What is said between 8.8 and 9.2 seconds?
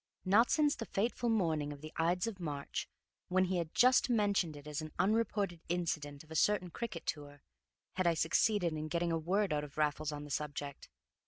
getting a